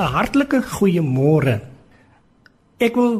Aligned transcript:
'n 0.00 0.12
Hartlike 0.16 0.62
goeiemôre. 0.64 1.60
Ek 2.80 2.94
wil 2.96 3.18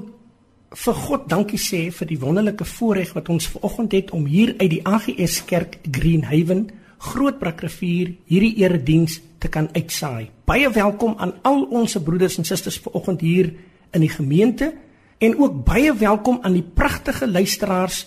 vir 0.73 0.95
God 0.95 1.27
dankie 1.29 1.61
sê 1.61 1.91
vir 1.93 2.09
die 2.09 2.19
wonderlike 2.19 2.65
voorreg 2.65 3.13
wat 3.13 3.29
ons 3.29 3.51
vanoggend 3.53 3.93
het 3.93 4.13
om 4.17 4.25
hier 4.25 4.55
uit 4.57 4.71
die 4.71 4.81
AGS 4.89 5.45
Kerk 5.45 5.77
Greenhaven, 5.85 6.71
Grootbrakrivier, 6.99 8.15
hierdie 8.25 8.57
erediens 8.65 9.21
te 9.39 9.49
kan 9.49 9.69
uitsaai. 9.77 10.31
Baie 10.49 10.71
welkom 10.73 11.19
aan 11.19 11.35
al 11.43 11.67
ons 11.69 11.99
broeders 12.01 12.39
en 12.39 12.49
susters 12.49 12.81
vanoggend 12.81 13.21
hier 13.21 13.53
in 13.93 14.01
die 14.01 14.13
gemeente 14.13 14.73
en 15.19 15.37
ook 15.37 15.65
baie 15.65 15.93
welkom 15.93 16.39
aan 16.43 16.57
die 16.57 16.65
pragtige 16.65 17.29
luisteraars 17.29 18.07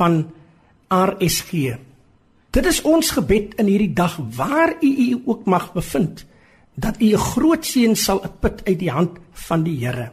van 0.00 0.30
RSG. 0.88 1.76
Dit 2.50 2.66
is 2.66 2.82
ons 2.82 3.10
gebed 3.10 3.58
in 3.60 3.66
hierdie 3.68 3.92
dag 3.92 4.16
waar 4.16 4.76
u 4.80 4.88
u 4.88 5.22
ook 5.26 5.44
mag 5.44 5.72
bevind 5.72 6.24
dat 6.74 7.00
u 7.00 7.12
'n 7.12 7.18
groot 7.18 7.64
seën 7.66 7.96
sal 7.96 8.22
uitput 8.22 8.64
uit 8.64 8.78
die 8.78 8.90
hand 8.90 9.18
van 9.32 9.62
die 9.62 9.86
Here. 9.86 10.10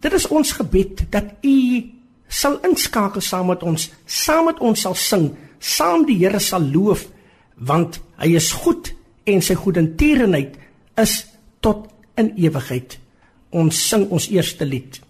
Dit 0.00 0.12
is 0.12 0.28
ons 0.28 0.52
gebed 0.52 1.04
dat 1.10 1.24
u 1.40 1.84
sal 2.28 2.60
inskakel 2.60 3.20
saam 3.20 3.46
met 3.46 3.62
ons, 3.62 3.90
saam 4.04 4.44
met 4.44 4.58
ons 4.58 4.80
sal 4.80 4.94
sing, 4.94 5.36
saam 5.58 6.06
die 6.06 6.16
Here 6.16 6.38
sal 6.38 6.62
loof 6.62 7.08
want 7.54 8.00
hy 8.16 8.34
is 8.36 8.52
goed 8.52 8.94
en 9.24 9.42
sy 9.42 9.54
goedertierenheid 9.54 10.56
is 10.96 11.26
tot 11.60 11.88
in 12.16 12.32
ewigheid. 12.36 12.98
Ons 13.50 13.88
sing 13.88 14.08
ons 14.10 14.28
eerste 14.30 14.64
lied. 14.64 15.00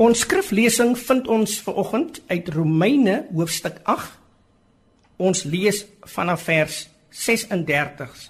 Ons 0.00 0.22
skriflesing 0.24 0.94
vind 0.96 1.26
ons 1.28 1.58
vanoggend 1.60 2.22
uit 2.30 2.46
Romeine 2.54 3.26
hoofstuk 3.36 3.82
8. 3.84 4.14
Ons 5.20 5.42
lees 5.44 5.82
vanaf 6.08 6.46
vers 6.48 6.78
36. 7.12 8.22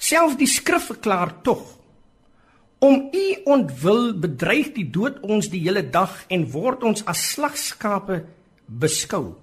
Self 0.00 0.38
die 0.40 0.48
skrif 0.48 0.88
verklaar 0.88 1.34
tog 1.44 1.74
om 2.80 3.10
u 3.12 3.26
ontwil 3.52 4.14
bedreig 4.22 4.72
die 4.78 4.86
dood 4.88 5.20
ons 5.20 5.50
die 5.52 5.60
hele 5.66 5.82
dag 5.84 6.22
en 6.32 6.48
word 6.54 6.86
ons 6.88 7.04
as 7.04 7.26
slagskape 7.34 8.22
beskou. 8.64 9.34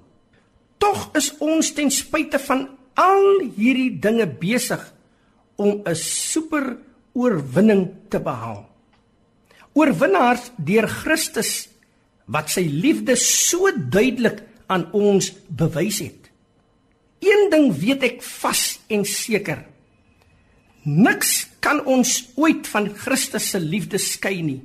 Tog 0.82 1.12
is 1.14 1.30
ons 1.46 1.76
ten 1.78 1.94
spyte 1.94 2.42
van 2.42 2.72
al 2.98 3.52
hierdie 3.54 3.92
dinge 4.02 4.26
besig 4.26 4.82
om 5.62 5.84
'n 5.86 5.96
super 5.96 6.78
oorwinning 7.14 8.10
te 8.10 8.18
behaal 8.18 8.66
oorwinnaars 9.75 10.51
deur 10.57 10.88
Christus 10.88 11.68
wat 12.31 12.50
sy 12.54 12.63
liefde 12.66 13.18
so 13.19 13.69
duidelik 13.75 14.42
aan 14.72 14.88
ons 14.95 15.30
bewys 15.51 16.00
het. 16.01 16.31
Een 17.22 17.50
ding 17.51 17.69
weet 17.75 18.06
ek 18.07 18.24
vas 18.42 18.63
en 18.89 19.06
seker. 19.06 19.66
Niks 20.86 21.45
kan 21.62 21.81
ons 21.89 22.12
ooit 22.38 22.68
van 22.69 22.89
Christus 22.94 23.51
se 23.51 23.62
liefde 23.62 24.00
skei 24.01 24.39
nie. 24.45 24.62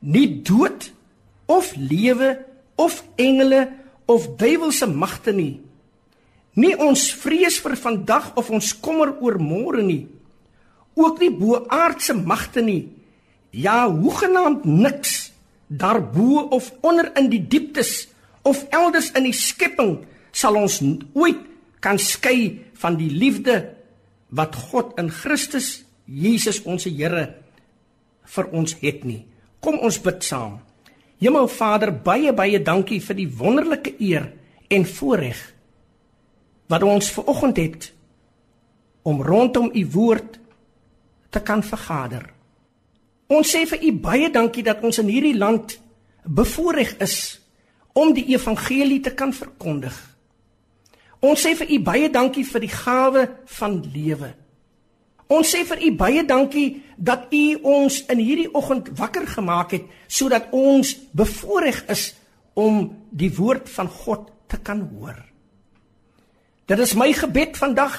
Nie 0.00 0.28
dood 0.46 0.90
of 1.50 1.72
lewe 1.76 2.36
of 2.80 3.02
engele 3.20 3.68
of 4.10 4.28
duiwelse 4.38 4.88
magte 4.90 5.34
nie. 5.34 5.60
Nie 6.58 6.74
ons 6.82 7.08
vrees 7.14 7.60
vir 7.62 7.76
vandag 7.78 8.32
of 8.38 8.50
ons 8.50 8.72
kommer 8.82 9.14
oor 9.22 9.38
môre 9.42 9.84
nie. 9.86 10.04
Ook 10.98 11.20
nie 11.22 11.30
bo 11.30 11.64
aardse 11.70 12.14
magte 12.14 12.62
nie 12.64 12.99
Ja, 13.50 13.90
hoegenaamd 13.90 14.64
niks 14.64 15.32
daarbo 15.66 16.46
of 16.50 16.72
onder 16.80 17.10
in 17.18 17.30
die 17.30 17.42
dieptes 17.46 18.08
of 18.42 18.64
elders 18.70 19.10
in 19.14 19.26
die 19.26 19.36
skepping 19.36 20.00
sal 20.32 20.56
ons 20.58 20.80
ooit 21.14 21.42
kan 21.80 21.98
skei 21.98 22.60
van 22.80 22.96
die 22.98 23.10
liefde 23.10 23.60
wat 24.34 24.56
God 24.70 24.98
in 25.00 25.10
Christus 25.10 25.82
Jesus 26.06 26.62
ons 26.66 26.86
Here 26.86 27.28
vir 28.30 28.50
ons 28.54 28.74
het 28.82 29.04
nie. 29.04 29.24
Kom 29.60 29.78
ons 29.82 29.98
bid 30.02 30.22
saam. 30.24 30.60
Hemelvader, 31.20 31.92
baie 31.92 32.32
baie 32.32 32.60
dankie 32.62 33.00
vir 33.02 33.18
die 33.18 33.28
wonderlike 33.28 33.96
eer 33.98 34.30
en 34.70 34.86
voorreg 34.86 35.40
wat 36.70 36.84
ons 36.86 37.10
ver 37.10 37.26
oggend 37.26 37.58
het 37.58 37.88
om 39.02 39.22
rondom 39.26 39.70
u 39.74 39.82
woord 39.90 40.38
te 41.30 41.40
kan 41.42 41.62
vergader. 41.66 42.28
Ons 43.30 43.52
sê 43.54 43.62
vir 43.70 43.84
u 43.86 43.92
baie 44.02 44.30
dankie 44.34 44.64
dat 44.66 44.82
ons 44.82 44.98
in 44.98 45.10
hierdie 45.10 45.36
land 45.38 45.76
bevoorreg 46.26 46.96
is 47.04 47.38
om 47.94 48.10
die 48.14 48.26
evangelie 48.34 49.00
te 49.04 49.12
kan 49.14 49.32
verkondig. 49.34 49.94
Ons 51.22 51.44
sê 51.44 51.54
vir 51.54 51.70
u 51.70 51.78
baie 51.84 52.08
dankie 52.10 52.44
vir 52.48 52.64
die 52.64 52.72
gawe 52.72 53.24
van 53.58 53.78
lewe. 53.94 54.32
Ons 55.30 55.52
sê 55.54 55.62
vir 55.68 55.84
u 55.86 55.92
baie 55.94 56.24
dankie 56.26 56.82
dat 56.98 57.30
u 57.30 57.44
ons 57.62 58.00
in 58.10 58.18
hierdie 58.18 58.50
oggend 58.50 58.90
wakker 58.98 59.28
gemaak 59.30 59.76
het 59.76 59.86
sodat 60.10 60.50
ons 60.50 60.96
bevoorreg 61.14 61.84
is 61.92 62.08
om 62.58 62.88
die 63.14 63.30
woord 63.36 63.70
van 63.70 63.86
God 63.86 64.26
te 64.50 64.58
kan 64.58 64.82
hoor. 64.90 65.14
Dit 66.66 66.82
is 66.82 66.98
my 66.98 67.12
gebed 67.14 67.54
vandag 67.58 67.94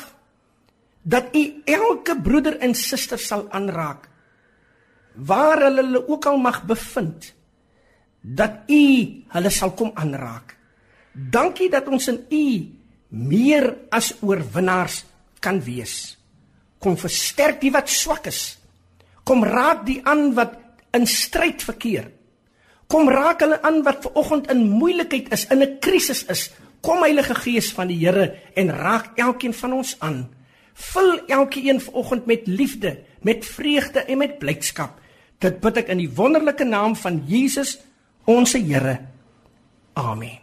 dat 1.07 1.31
u 1.35 1.43
elke 1.65 2.19
broeder 2.19 2.59
en 2.59 2.75
suster 2.75 3.19
sal 3.19 3.47
aanraak 3.55 4.10
waar 5.15 5.61
hulle 5.61 5.83
hulle 5.83 6.07
ook 6.07 6.25
al 6.25 6.37
mag 6.37 6.63
bevind 6.63 7.33
dat 8.21 8.69
u 8.69 8.83
hulle 9.33 9.49
sal 9.49 9.71
kom 9.71 9.91
aanraak. 9.93 10.55
Dankie 11.11 11.69
dat 11.69 11.87
ons 11.87 12.07
in 12.07 12.25
u 12.29 12.45
meer 13.11 13.75
as 13.89 14.13
oorwinnaars 14.21 15.03
kan 15.39 15.59
wees. 15.63 16.17
Kom 16.79 16.97
versterk 16.97 17.59
die 17.61 17.73
wat 17.73 17.89
swak 17.89 18.29
is. 18.31 18.57
Kom 19.23 19.43
raak 19.43 19.85
die 19.85 19.99
aan 20.07 20.31
wat 20.37 20.55
in 20.95 21.07
stryd 21.07 21.63
verkeer. 21.63 22.09
Kom 22.91 23.09
raak 23.09 23.43
hulle 23.43 23.61
aan 23.63 23.81
wat 23.85 24.01
ver 24.03 24.17
oggend 24.19 24.49
in 24.51 24.67
moeilikheid 24.69 25.31
is, 25.31 25.45
in 25.47 25.61
'n 25.61 25.79
krisis 25.79 26.25
is. 26.25 26.51
Kom 26.81 27.03
Heilige 27.03 27.35
Gees 27.35 27.71
van 27.71 27.87
die 27.87 27.97
Here 27.97 28.35
en 28.55 28.69
raak 28.69 29.17
elkeen 29.17 29.53
van 29.53 29.73
ons 29.73 29.95
aan. 29.99 30.29
Vul 30.73 31.25
elkeen 31.27 31.81
vanoggend 31.81 32.25
met 32.25 32.47
liefde, 32.47 32.99
met 33.21 33.45
vreugde 33.45 33.99
en 33.99 34.17
met 34.17 34.39
blydskap. 34.39 35.00
Dit 35.41 35.61
bid 35.63 35.81
ek 35.81 35.89
in 35.93 36.03
die 36.03 36.11
wonderlike 36.17 36.65
naam 36.67 36.95
van 36.97 37.23
Jesus, 37.29 37.79
ons 38.29 38.53
Here. 38.53 38.99
Amen. 39.97 40.40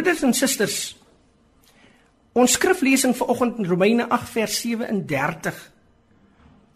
Broeders 0.00 0.22
en 0.24 0.30
susters, 0.32 0.76
ons 2.32 2.52
skriflesing 2.56 3.12
vanoggend 3.18 3.58
in 3.60 3.66
Romeine 3.68 4.06
8 4.08 4.30
vers 4.32 4.54
37. 4.62 5.58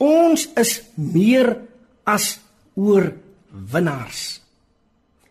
Ons 0.05 0.43
is 0.61 0.73
meer 0.93 1.55
as 2.05 2.27
oorwinnaars. 2.77 4.25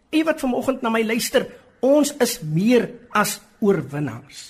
Wie 0.09 0.23
wat 0.25 0.41
vanoggend 0.41 0.81
na 0.81 0.89
my 0.89 1.03
luister, 1.05 1.45
ons 1.85 2.15
is 2.25 2.33
meer 2.41 2.88
as 3.13 3.35
oorwinnaars. 3.62 4.41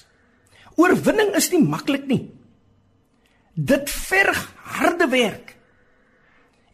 Oorwinning 0.80 1.36
is 1.36 1.52
nie 1.52 1.62
maklik 1.68 2.08
nie. 2.08 2.22
Dit 3.60 3.92
verg 3.92 4.40
harde 4.78 5.10
werk 5.12 5.52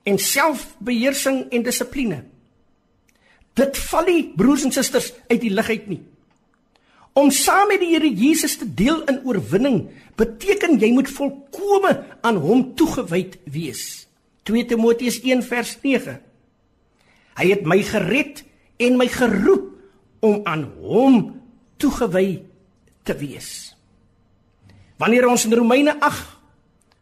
en 0.05 0.21
selfbeheersing 0.21 1.47
en 1.49 1.65
dissipline. 1.65 2.21
Dit 3.57 3.83
val 3.89 4.05
nie 4.13 4.21
broers 4.37 4.69
en 4.69 4.77
susters 4.77 5.09
uit 5.33 5.41
die 5.47 5.53
lug 5.57 5.73
uit 5.73 5.91
nie. 5.95 6.01
Om 7.13 7.31
saam 7.31 7.67
met 7.67 7.81
die 7.81 7.93
Here 7.93 8.09
Jesus 8.09 8.57
te 8.57 8.67
deel 8.67 9.01
in 9.09 9.21
oorwinning 9.25 9.89
beteken 10.19 10.79
jy 10.79 10.91
moet 10.93 11.09
volkome 11.09 11.93
aan 12.21 12.37
hom 12.41 12.73
toegewyd 12.75 13.37
wees. 13.49 14.07
2 14.43 14.65
Timoteus 14.65 15.19
1 15.21 15.43
vers 15.43 15.75
9. 15.81 16.19
Hy 17.39 17.47
het 17.53 17.65
my 17.67 17.79
gered 17.83 18.43
en 18.79 18.97
my 18.99 19.07
geroep 19.11 19.67
om 20.25 20.41
aan 20.47 20.65
hom 20.79 21.19
toegewy 21.79 22.41
te 23.07 23.15
wees. 23.15 23.75
Wanneer 24.99 25.29
ons 25.29 25.45
in 25.47 25.55
Romeine 25.55 25.95
8 26.03 26.35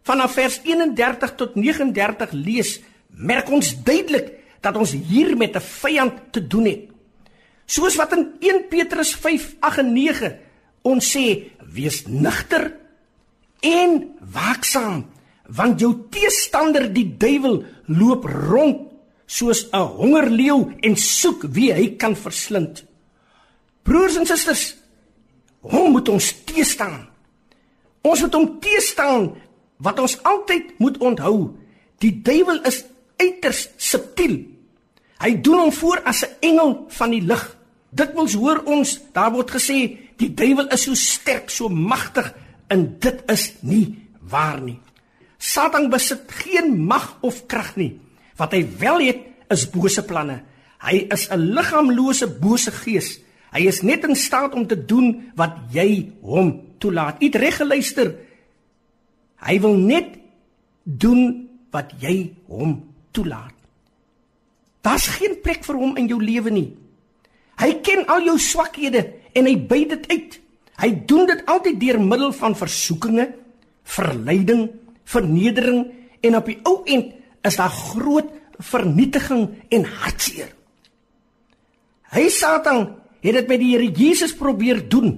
vanaf 0.08 0.38
vers 0.38 0.60
31 0.64 1.34
tot 1.36 1.56
39 1.60 2.36
lees, 2.38 2.78
merk 3.10 3.50
ons 3.52 3.74
duidelik 3.84 4.38
dat 4.64 4.78
ons 4.78 4.94
hier 4.94 5.36
met 5.38 5.56
'n 5.56 5.60
vyand 5.60 6.14
te 6.32 6.48
doen 6.48 6.66
het. 6.66 6.97
Soos 7.68 7.98
wat 8.00 8.16
in 8.16 8.30
1 8.40 8.68
Petrus 8.72 9.12
5:8 9.16 9.82
en 9.84 9.94
9 9.94 10.40
ons 10.88 11.04
sê, 11.04 11.52
wees 11.60 12.06
nugter 12.08 12.72
en 13.60 14.16
waaksaam, 14.32 15.04
want 15.52 15.80
jou 15.80 15.92
teestander 16.10 16.88
die 16.94 17.10
duiwel 17.20 17.66
loop 17.92 18.24
rond 18.26 18.88
soos 19.26 19.68
'n 19.72 19.84
hongerleeu 20.00 20.78
en 20.82 20.96
soek 20.96 21.44
wie 21.52 21.74
hy 21.74 21.96
kan 21.98 22.16
verslind. 22.16 22.86
Broers 23.84 24.16
en 24.16 24.26
susters, 24.26 24.76
hom 25.62 25.92
moet 25.92 26.10
ons 26.10 26.34
teestaan. 26.46 27.08
Ons 28.02 28.22
moet 28.22 28.34
hom 28.34 28.60
teestaan 28.60 29.36
wat 29.78 30.00
ons 30.00 30.24
altyd 30.24 30.80
moet 30.80 30.98
onthou. 30.98 31.56
Die 32.00 32.22
duiwel 32.22 32.64
is 32.64 32.86
uiters 33.18 33.70
subtiel. 33.78 34.46
Hy 35.20 35.42
doen 35.42 35.60
hom 35.60 35.72
voor 35.72 36.02
as 36.04 36.24
'n 36.24 36.36
engel 36.40 36.86
van 36.88 37.10
die 37.10 37.22
lig. 37.22 37.57
Dit 37.90 38.14
wil 38.14 38.28
hoor 38.28 38.64
ons, 38.66 38.98
daar 39.14 39.32
word 39.32 39.52
gesê 39.56 39.80
die 40.18 40.34
duiwel 40.34 40.68
is 40.74 40.84
so 40.88 40.98
sterk, 40.98 41.50
so 41.50 41.70
magtig 41.70 42.34
en 42.74 42.98
dit 43.00 43.24
is 43.32 43.52
nie 43.62 43.96
waar 44.28 44.60
nie. 44.62 44.80
Satan 45.38 45.90
besit 45.94 46.26
geen 46.44 46.74
mag 46.90 47.16
of 47.22 47.46
krag 47.48 47.76
nie. 47.78 48.00
Wat 48.38 48.54
hy 48.54 48.64
wel 48.82 49.06
het 49.06 49.22
is 49.54 49.68
bose 49.70 50.04
planne. 50.06 50.42
Hy 50.82 51.08
is 51.14 51.30
'n 51.30 51.54
liggaamlose 51.54 52.28
bose 52.42 52.72
gees. 52.72 53.20
Hy 53.52 53.68
is 53.68 53.82
net 53.82 54.04
in 54.04 54.16
staat 54.16 54.54
om 54.54 54.68
te 54.68 54.86
doen 54.86 55.32
wat 55.36 55.58
jy 55.72 56.12
hom 56.22 56.62
toelaat. 56.80 57.22
Eet 57.22 57.36
reg 57.36 57.56
geluister. 57.56 58.16
Hy 59.38 59.60
wil 59.60 59.78
net 59.78 60.18
doen 60.84 61.50
wat 61.72 61.94
jy 62.00 62.34
hom 62.48 62.94
toelaat. 63.12 63.54
Daar's 64.82 65.08
geen 65.08 65.42
plek 65.42 65.66
vir 65.66 65.76
hom 65.76 65.98
in 65.98 66.08
jou 66.08 66.24
lewe 66.24 66.50
nie. 66.50 66.78
Hy 67.58 67.72
ken 67.82 68.06
al 68.08 68.28
jou 68.28 68.38
swakhede 68.40 69.04
en 69.34 69.46
hy 69.50 69.56
byt 69.58 69.90
dit 69.96 70.10
uit. 70.14 70.40
Hy 70.78 70.90
doen 71.10 71.26
dit 71.30 71.46
altyd 71.50 71.80
deur 71.82 72.00
middel 72.02 72.34
van 72.38 72.56
versoekinge, 72.58 73.32
verleiding, 73.84 74.68
vernedering 75.10 75.88
en 76.22 76.38
op 76.38 76.46
die 76.46 76.60
ou 76.68 76.82
end 76.86 77.16
is 77.48 77.58
daar 77.58 77.74
groot 77.74 78.30
vernietiging 78.60 79.48
en 79.74 79.86
hartseer. 80.02 80.50
Hy 82.14 82.28
Satan 82.34 82.86
het 83.24 83.36
dit 83.42 83.50
met 83.50 83.62
die 83.62 83.74
Here 83.74 83.90
Jesus 83.92 84.34
probeer 84.38 84.84
doen, 84.90 85.16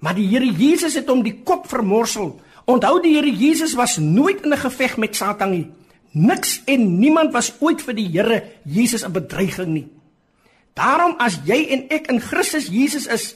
maar 0.00 0.16
die 0.18 0.26
Here 0.28 0.46
Jesus 0.46 0.98
het 0.98 1.08
hom 1.08 1.22
die 1.24 1.40
kop 1.46 1.68
vermorsel. 1.70 2.34
Onthou 2.68 2.98
die 3.02 3.14
Here 3.16 3.30
Jesus 3.30 3.74
was 3.78 3.98
nooit 3.98 4.42
in 4.44 4.52
'n 4.52 4.64
geveg 4.66 4.96
met 4.96 5.16
Satan 5.16 5.50
nie. 5.50 5.66
Niks 6.12 6.62
en 6.66 6.98
niemand 6.98 7.32
was 7.32 7.54
ooit 7.60 7.82
vir 7.82 7.94
die 7.94 8.08
Here 8.08 8.42
Jesus 8.64 9.04
'n 9.04 9.12
bedreiging 9.12 9.68
nie. 9.68 9.88
Daarom 10.78 11.16
as 11.18 11.40
jy 11.46 11.58
en 11.74 11.86
ek 11.90 12.06
in 12.12 12.20
Christus 12.22 12.68
Jesus 12.70 13.08
is, 13.10 13.32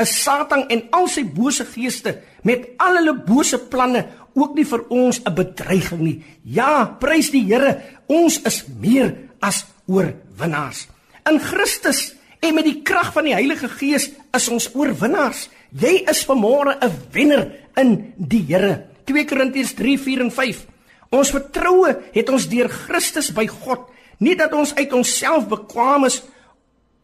is 0.00 0.12
Satan 0.22 0.64
en 0.72 0.86
al 0.96 1.08
sy 1.12 1.26
bose 1.28 1.66
geeste 1.68 2.16
met 2.46 2.70
al 2.80 3.00
hulle 3.00 3.16
bose 3.26 3.58
planne 3.70 4.06
ook 4.36 4.54
nie 4.56 4.64
vir 4.68 4.84
ons 4.92 5.20
'n 5.20 5.34
bedreiging 5.34 6.00
nie. 6.00 6.24
Ja, 6.44 6.96
prys 7.00 7.30
die 7.30 7.44
Here, 7.44 7.82
ons 8.06 8.40
is 8.44 8.64
meer 8.80 9.16
as 9.40 9.64
oorwinnaars. 9.86 10.88
In 11.28 11.40
Christus 11.40 12.14
en 12.40 12.54
met 12.54 12.64
die 12.64 12.82
krag 12.82 13.12
van 13.12 13.24
die 13.24 13.34
Heilige 13.34 13.68
Gees 13.68 14.10
is 14.32 14.48
ons 14.48 14.70
oorwinnaars. 14.74 15.48
Jy 15.72 16.04
is 16.08 16.24
vanmôre 16.24 16.78
'n 16.80 16.92
wenner 17.12 17.52
in 17.76 18.12
die 18.16 18.44
Here. 18.46 18.86
2 19.04 19.24
Korintiërs 19.24 19.74
3:4 19.74 20.20
en 20.20 20.30
5. 20.30 20.66
Ons 21.10 21.30
vertroue 21.30 21.96
het 22.12 22.28
ons 22.28 22.48
deur 22.48 22.68
Christus 22.68 23.32
by 23.32 23.46
God, 23.46 23.80
nie 24.18 24.36
dat 24.36 24.52
ons 24.52 24.74
uit 24.74 24.92
onsself 24.92 25.48
bekwam 25.48 26.04
is 26.04 26.22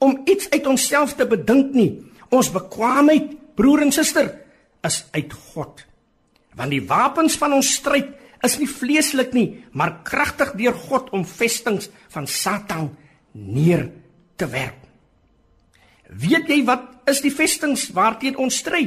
om 0.03 0.19
iets 0.27 0.51
uit 0.51 0.67
onsself 0.67 1.15
te 1.15 1.27
bedink 1.29 1.77
nie. 1.79 2.03
Ons 2.35 2.51
bekwaamheid, 2.51 3.33
broer 3.55 3.85
en 3.87 3.95
suster, 3.95 4.33
is 4.83 5.05
uit 5.15 5.33
God 5.53 5.85
want 6.59 6.73
die 6.73 6.83
wapens 6.85 7.37
van 7.41 7.55
ons 7.57 7.75
stryd 7.79 8.11
is 8.43 8.59
nie 8.59 8.69
vleeslik 8.69 9.33
nie, 9.37 9.63
maar 9.73 10.01
kragtig 10.07 10.53
deur 10.59 10.75
God 10.89 11.13
om 11.15 11.25
vestings 11.27 11.89
van 12.13 12.27
Satan 12.27 12.91
neer 13.33 13.87
te 14.37 14.49
werp. 14.51 14.81
Weet 16.11 16.51
jy 16.51 16.61
wat 16.67 17.09
is 17.09 17.23
die 17.25 17.33
vestings 17.33 17.89
waarteen 17.95 18.37
ons 18.43 18.59
stry? 18.61 18.85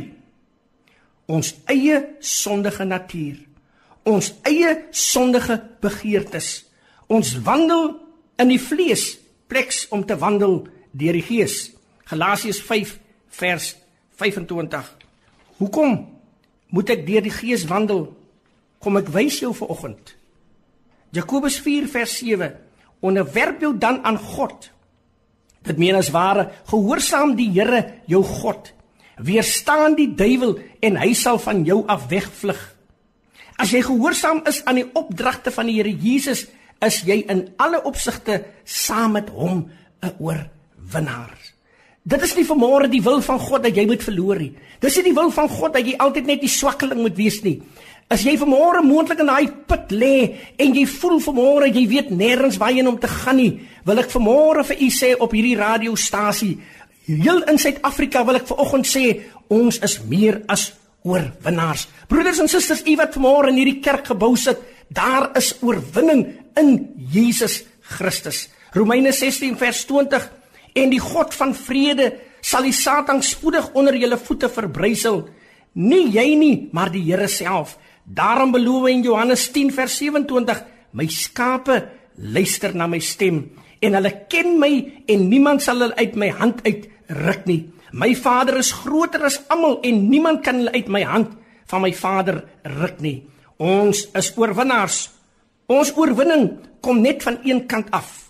Ons 1.31 1.55
eie 1.71 2.01
sondige 2.21 2.85
natuur. 2.85 3.39
Ons 4.05 4.35
eie 4.45 4.75
sondige 4.93 5.57
begeertes. 5.81 6.67
Ons 7.09 7.33
wandel 7.47 7.95
in 8.37 8.51
die 8.51 8.61
vlees 8.61 9.15
pleks 9.49 9.85
om 9.95 10.03
te 10.05 10.19
wandel 10.21 10.65
deur 10.95 11.17
die 11.17 11.25
gees. 11.25 11.71
Galasiërs 12.09 12.61
5 12.63 12.93
vers 13.39 13.71
25. 14.19 14.91
Hoekom 15.59 15.97
moet 16.75 16.93
ek 16.93 17.05
deur 17.07 17.25
die 17.25 17.33
gees 17.33 17.65
wandel. 17.69 18.07
Kom 18.79 18.99
ek 18.99 19.09
wys 19.13 19.39
jou 19.43 19.53
vanoggend. 19.55 20.13
Jakobus 21.15 21.59
4 21.63 21.89
vers 21.91 22.17
7. 22.19 22.53
Onderwerp 23.05 23.61
jou 23.63 23.73
dan 23.77 24.01
aan 24.05 24.19
God. 24.19 24.69
Dit 25.65 25.79
meen 25.81 25.97
as 25.97 26.11
ware 26.13 26.49
gehoorsaam 26.69 27.35
die 27.37 27.49
Here 27.55 28.01
jou 28.09 28.21
God. 28.23 28.71
Weerstaan 29.17 29.95
die 29.95 30.11
duiwel 30.13 30.57
en 30.83 30.99
hy 30.99 31.13
sal 31.17 31.39
van 31.41 31.63
jou 31.65 31.83
af 31.89 32.09
wegvlug. 32.11 32.59
As 33.55 33.71
jy 33.71 33.81
gehoorsaam 33.87 34.43
is 34.49 34.59
aan 34.67 34.81
die 34.81 34.89
opdragte 34.93 35.53
van 35.55 35.71
die 35.71 35.77
Here 35.79 35.91
Jesus, 35.91 36.45
is 36.83 37.01
jy 37.07 37.21
in 37.31 37.47
alle 37.57 37.79
opsigte 37.87 38.43
saam 38.63 39.15
met 39.15 39.31
hom 39.31 39.69
'n 40.03 40.13
oorwinnaar. 40.85 41.33
Dit 42.05 42.21
is 42.21 42.35
nie 42.37 42.45
vanmôre 42.45 42.87
die 42.89 43.01
wil 43.01 43.21
van 43.21 43.39
God 43.39 43.63
dat 43.63 43.75
jy 43.75 43.85
moet 43.89 44.03
verloor 44.03 44.37
nie. 44.37 44.53
Dis 44.81 44.95
nie 44.97 45.07
die 45.07 45.15
wil 45.15 45.31
van 45.31 45.49
God 45.49 45.73
dat 45.73 45.85
jy 45.85 45.95
altyd 45.97 46.27
net 46.27 46.41
die 46.41 46.51
swakkeling 46.51 47.01
moet 47.01 47.17
wees 47.17 47.41
nie. 47.43 47.61
As 48.09 48.21
jy 48.21 48.35
vanmôre 48.37 48.83
moontlik 48.85 49.23
in 49.23 49.31
daai 49.31 49.49
put 49.65 49.89
lê 49.89 50.35
en 50.61 50.75
jy 50.75 50.85
voel 50.85 51.17
vanmôre 51.19 51.71
jy 51.73 51.87
weet 51.89 52.11
nêrens 52.13 52.59
waarheen 52.61 52.87
om 52.87 52.99
te 53.01 53.09
gaan 53.09 53.39
nie, 53.41 53.65
wil 53.85 53.97
ek 53.97 54.13
vanmôre 54.13 54.63
vir 54.69 54.83
u 54.85 54.89
sê 54.93 55.15
op 55.17 55.33
hierdie 55.33 55.57
radiostasie, 55.57 56.59
heel 57.07 57.41
in 57.49 57.57
Suid-Afrika 57.57 58.21
wil 58.25 58.37
ek 58.37 58.47
vanoggend 58.51 58.85
sê, 58.85 59.05
ons 59.49 59.81
is 59.81 59.97
meer 60.05 60.43
as 60.49 60.69
oorwinnaars. 61.05 61.87
Broeders 62.09 62.43
en 62.45 62.49
susters, 62.49 62.85
u 62.85 62.93
wat 63.01 63.17
vanmôre 63.17 63.49
in 63.49 63.61
hierdie 63.63 63.81
kerk 63.81 64.13
gebou 64.13 64.35
sit, 64.37 64.61
daar 64.93 65.31
is 65.37 65.55
oorwinning 65.65 66.27
in 66.61 66.75
Jesus 67.09 67.63
Christus. 67.97 68.45
Romeine 68.77 69.13
16 69.13 69.57
vers 69.57 69.85
20 69.89 70.29
en 70.75 70.91
die 70.91 71.01
God 71.01 71.33
van 71.33 71.55
vrede 71.55 72.11
sal 72.45 72.67
die 72.67 72.75
Satan 72.75 73.23
spoedig 73.25 73.71
onder 73.73 73.95
julle 73.97 74.19
voete 74.21 74.49
verbrysel. 74.51 75.23
Nie 75.75 76.05
jy 76.13 76.27
nie, 76.39 76.55
maar 76.75 76.91
die 76.93 77.03
Here 77.07 77.27
self. 77.31 77.77
Daarom 78.05 78.51
beloof 78.53 78.85
hy 78.85 78.97
in 78.99 79.05
Johannes 79.07 79.47
10 79.51 79.71
vers 79.73 79.95
27: 79.97 80.61
My 80.93 81.07
skape 81.09 81.79
luister 82.15 82.75
na 82.75 82.87
my 82.87 82.99
stem 83.03 83.47
en 83.83 83.97
hulle 83.97 84.11
ken 84.31 84.55
my 84.59 84.71
en 85.11 85.25
niemand 85.29 85.63
sal 85.63 85.81
hulle 85.83 85.97
uit 85.97 86.15
my 86.15 86.29
hand 86.37 86.61
uit 86.67 86.85
ruk 87.07 87.47
nie. 87.49 87.63
My 87.95 88.13
Vader 88.17 88.59
is 88.59 88.73
groter 88.75 89.25
as 89.27 89.39
almal 89.51 89.79
en 89.85 90.05
niemand 90.09 90.43
kan 90.45 90.61
hulle 90.61 90.73
uit 90.75 90.89
my 90.91 91.03
hand 91.07 91.35
van 91.71 91.83
my 91.83 91.91
Vader 91.95 92.43
ruk 92.77 93.01
nie. 93.01 93.23
Ons 93.57 94.05
is 94.13 94.31
oorwinnaars. 94.37 95.09
Ons 95.71 95.93
oorwinning 95.97 96.49
kom 96.83 97.01
net 97.01 97.23
van 97.23 97.39
een 97.43 97.63
kant 97.65 97.89
af. 97.95 98.29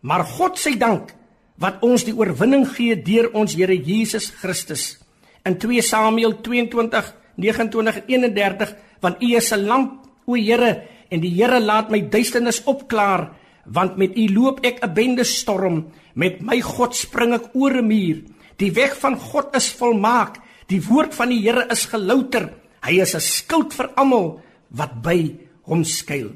Maar 0.00 0.24
God 0.24 0.58
se 0.58 0.74
dank 0.76 1.12
wat 1.60 1.82
ons 1.86 2.04
die 2.06 2.14
oorwinning 2.14 2.66
gee 2.74 2.96
deur 2.98 3.30
ons 3.38 3.54
Here 3.54 3.74
Jesus 3.74 4.30
Christus. 4.40 4.98
In 5.46 5.58
2 5.60 5.82
Samuel 5.84 6.40
22 6.42 7.12
29 7.38 8.02
31 8.08 8.74
want 9.02 9.22
U 9.22 9.28
is 9.36 9.52
'n 9.52 9.66
lamp 9.66 10.06
o 10.26 10.34
Here 10.34 10.88
en 11.10 11.20
die 11.20 11.30
Here 11.30 11.60
laat 11.60 11.90
my 11.90 12.00
duisternis 12.00 12.62
opklaar 12.64 13.30
want 13.66 13.96
met 13.96 14.16
U 14.16 14.28
loop 14.28 14.64
ek 14.64 14.82
'n 14.82 14.94
bende 14.94 15.24
storm. 15.24 15.92
Met 16.14 16.40
my 16.40 16.60
God 16.60 16.94
spring 16.94 17.34
ek 17.34 17.54
oor 17.54 17.76
'n 17.76 17.86
muur. 17.86 18.22
Die 18.56 18.72
weg 18.72 18.98
van 18.98 19.16
God 19.16 19.54
is 19.54 19.70
volmaak. 19.70 20.38
Die 20.68 20.80
woord 20.80 21.14
van 21.14 21.28
die 21.28 21.42
Here 21.42 21.66
is 21.70 21.86
gelouter. 21.86 22.52
Hy 22.82 23.00
is 23.00 23.14
'n 23.14 23.20
skild 23.20 23.74
vir 23.74 23.90
almal 23.94 24.40
wat 24.70 25.02
by 25.02 25.36
hom 25.62 25.84
skuil. 25.84 26.32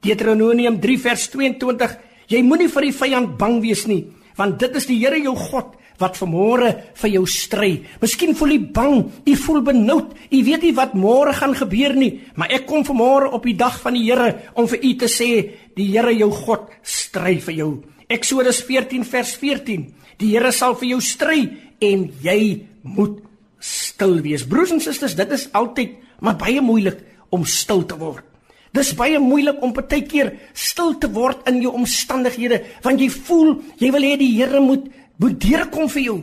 Deuteronomium 0.00 0.80
3 0.80 0.98
vers 0.98 1.28
22 1.28 1.96
jy 2.26 2.42
moenie 2.42 2.68
vir 2.68 2.82
die 2.82 2.92
vyand 2.92 3.38
bang 3.38 3.60
wees 3.60 3.86
nie 3.86 4.06
want 4.36 4.58
dit 4.60 4.76
is 4.76 4.88
die 4.88 4.98
Here 5.02 5.18
jou 5.20 5.34
God 5.36 5.78
wat 6.00 6.16
vanmôre 6.18 6.70
vir 6.98 7.10
jou 7.14 7.22
stry. 7.28 7.72
Miskien 8.02 8.34
voel 8.38 8.56
jy 8.56 8.60
bang, 8.74 8.96
jy 9.28 9.36
voel 9.38 9.62
benoud, 9.66 10.14
jy 10.32 10.42
weet 10.46 10.66
nie 10.66 10.74
wat 10.76 10.96
môre 10.98 11.34
gaan 11.36 11.54
gebeur 11.58 11.94
nie, 11.98 12.12
maar 12.34 12.52
ek 12.54 12.66
kom 12.70 12.86
vanmôre 12.86 13.30
op 13.36 13.46
die 13.46 13.56
dag 13.58 13.78
van 13.82 13.98
die 13.98 14.04
Here 14.08 14.52
om 14.58 14.68
vir 14.70 14.82
u 14.82 14.94
te 15.02 15.10
sê, 15.10 15.30
die 15.76 15.90
Here 15.92 16.14
jou 16.16 16.30
God 16.42 16.72
stry 16.82 17.36
vir 17.44 17.58
jou. 17.60 17.72
Eksodus 18.12 18.62
14 18.66 19.06
vers 19.08 19.36
14. 19.40 19.86
Die 20.20 20.32
Here 20.34 20.52
sal 20.52 20.76
vir 20.80 20.94
jou 20.94 21.00
stry 21.04 21.44
en 21.82 22.08
jy 22.24 22.40
moet 22.82 23.20
stil 23.62 24.18
wees. 24.24 24.44
Broers 24.48 24.74
en 24.74 24.82
susters, 24.82 25.16
dit 25.18 25.34
is 25.34 25.48
altyd 25.54 25.98
maar 26.22 26.38
baie 26.38 26.62
moeilik 26.62 27.00
om 27.34 27.46
stil 27.48 27.86
te 27.88 27.96
word. 27.98 28.31
Dis 28.72 28.94
baie 28.96 29.18
moeilik 29.20 29.60
om 29.62 29.74
baie 29.76 30.02
keer 30.08 30.32
stil 30.56 30.96
te 30.98 31.10
word 31.12 31.46
in 31.50 31.60
jou 31.60 31.74
omstandighede 31.76 32.62
want 32.82 33.00
jy 33.00 33.08
voel 33.12 33.58
jy 33.78 33.90
wil 33.92 34.06
hê 34.06 34.16
die 34.16 34.32
Here 34.38 34.60
moet 34.60 34.88
moet 35.22 35.38
deurkom 35.38 35.88
vir 35.92 36.02
jou. 36.02 36.18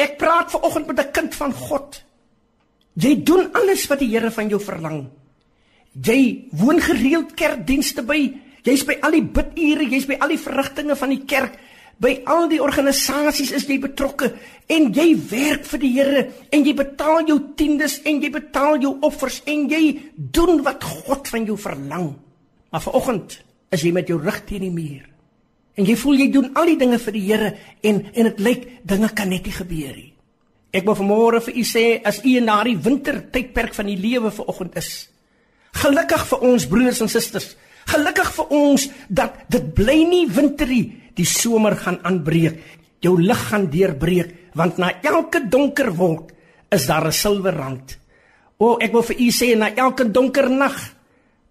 Ek 0.00 0.16
praat 0.18 0.50
ver 0.50 0.64
oggend 0.66 0.86
met 0.88 0.98
'n 0.98 1.12
kind 1.12 1.34
van 1.34 1.52
God. 1.52 2.02
Jy 2.94 3.22
doen 3.22 3.52
alles 3.52 3.86
wat 3.86 3.98
die 3.98 4.08
Here 4.08 4.30
van 4.30 4.48
jou 4.48 4.60
verlang. 4.60 5.10
Jy 5.92 6.48
woon 6.52 6.80
gereeld 6.80 7.34
kerkdienste 7.34 8.02
by. 8.02 8.34
Jy's 8.62 8.84
by 8.84 8.98
al 9.02 9.10
die 9.10 9.22
bidure, 9.22 9.88
jy's 9.88 10.06
by 10.06 10.16
al 10.20 10.28
die 10.28 10.38
verrigtinge 10.38 10.96
van 10.96 11.08
die 11.08 11.24
kerk. 11.24 11.58
By 12.00 12.14
al 12.32 12.48
die 12.48 12.62
organisasies 12.64 13.50
is 13.52 13.66
jy 13.68 13.76
betrokke 13.82 14.30
en 14.72 14.88
jy 14.96 15.12
werk 15.28 15.66
vir 15.68 15.82
die 15.82 15.90
Here 15.98 16.22
en 16.48 16.64
jy 16.64 16.72
betaal 16.78 17.26
jou 17.28 17.36
tiendes 17.58 17.98
en 18.08 18.22
jy 18.24 18.30
betaal 18.32 18.80
jou 18.80 18.94
offers 19.04 19.42
en 19.50 19.66
jy 19.68 19.82
doen 20.16 20.62
wat 20.64 20.86
God 20.86 21.28
van 21.28 21.44
jou 21.44 21.58
verlang. 21.60 22.14
Maar 22.72 22.84
vanoggend 22.86 23.36
is 23.70 23.84
jy 23.84 23.92
met 23.92 24.08
jou 24.08 24.16
rug 24.20 24.40
teen 24.48 24.64
die 24.64 24.72
muur. 24.72 25.04
En 25.76 25.86
jy 25.86 25.96
voel 26.00 26.24
jy 26.24 26.30
doen 26.32 26.48
al 26.56 26.72
die 26.72 26.78
dinge 26.80 26.98
vir 27.04 27.16
die 27.18 27.26
Here 27.26 27.52
en 27.84 28.00
en 28.14 28.30
dit 28.30 28.40
lyk 28.48 28.66
dinge 28.88 29.12
kan 29.12 29.28
net 29.28 29.44
nie 29.44 29.58
gebeur 29.58 29.92
nie. 29.92 30.10
Ek 30.72 30.86
wil 30.86 30.96
vanmôre 30.96 31.40
vir 31.42 31.56
u 31.58 31.64
sê 31.66 31.84
as 32.06 32.22
u 32.24 32.32
in 32.38 32.48
daardie 32.48 32.78
wintertydperk 32.78 33.74
van 33.74 33.90
die 33.90 33.98
lewe 33.98 34.30
vanoggend 34.32 34.76
is. 34.78 35.10
Gelukkig 35.82 36.26
vir 36.32 36.44
ons 36.46 36.66
broers 36.70 37.00
en 37.04 37.10
susters. 37.10 37.52
Gelukkig 37.86 38.32
vir 38.32 38.46
ons 38.50 38.88
dat 39.08 39.34
dit 39.48 39.74
bly 39.74 40.04
nie 40.04 40.26
winter 40.26 40.66
nie 40.66 40.92
die 41.16 41.26
somer 41.26 41.76
gaan 41.76 41.98
aanbreek, 42.06 42.60
jou 43.00 43.16
lig 43.20 43.40
gaan 43.50 43.66
deurbreek, 43.70 44.52
want 44.54 44.78
na 44.78 44.92
elke 45.02 45.42
donker 45.48 45.92
wolk 45.96 46.32
is 46.70 46.86
daar 46.86 47.06
'n 47.06 47.12
silwer 47.12 47.54
rand. 47.54 47.98
O, 48.58 48.76
ek 48.80 48.92
wil 48.92 49.02
vir 49.02 49.16
u 49.20 49.30
sê 49.30 49.56
na 49.56 49.74
elke 49.74 50.04
donker 50.04 50.50
nag 50.50 50.76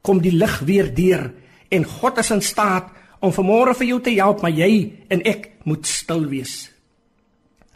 kom 0.01 0.21
die 0.21 0.31
lig 0.31 0.59
weer 0.59 0.93
deur 0.93 1.33
en 1.69 1.85
God 1.85 2.17
is 2.17 2.31
in 2.31 2.41
staat 2.41 2.89
om 3.19 3.31
vanmôre 3.31 3.75
vir 3.75 3.87
jou 3.87 3.99
te 4.01 4.13
help, 4.15 4.41
maar 4.41 4.51
jy 4.51 4.93
en 5.09 5.21
ek 5.21 5.51
moet 5.63 5.85
stil 5.85 6.25
wees. 6.25 6.69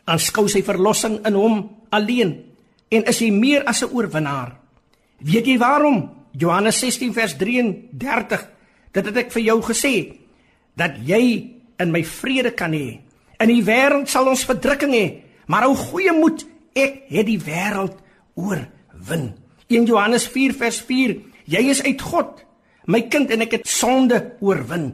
Aanskou 0.05 0.47
sy 0.47 0.61
verlossing 0.61 1.25
in 1.25 1.33
hom 1.33 1.69
alleen 1.89 2.43
en 2.89 3.05
is 3.09 3.19
hy 3.19 3.31
meer 3.31 3.63
as 3.65 3.83
'n 3.83 3.91
oorwinnaar. 3.91 4.55
Weet 5.19 5.45
jy 5.45 5.57
waarom? 5.57 6.09
Johannes 6.37 6.79
16 6.81 7.13
vers 7.13 7.35
33. 7.37 8.45
Dit 8.93 9.09
het 9.09 9.19
ek 9.25 9.33
vir 9.33 9.45
jou 9.47 9.59
gesê 9.65 9.95
dat 10.77 10.97
jy 11.05 11.23
in 11.81 11.91
my 11.93 12.03
vrede 12.05 12.53
kan 12.57 12.73
hê. 12.73 12.99
In 13.41 13.51
die 13.51 13.63
wêreld 13.65 14.09
sal 14.09 14.29
ons 14.31 14.45
verdrukking 14.47 14.93
hê, 14.95 15.05
maar 15.49 15.67
hou 15.67 15.75
goeie 15.77 16.13
moed, 16.15 16.45
ek 16.73 17.03
het 17.11 17.27
die 17.27 17.39
wêreld 17.41 17.97
oorwin. 18.39 19.33
1 19.69 19.89
Johannes 19.89 20.25
4 20.29 20.55
vers 20.57 20.79
4: 20.87 21.17
Jy 21.49 21.63
is 21.73 21.83
uit 21.83 22.01
God, 22.01 22.41
my 22.87 23.03
kind 23.11 23.31
en 23.33 23.45
ek 23.45 23.59
het 23.59 23.69
sonde 23.69 24.19
oorwin, 24.43 24.93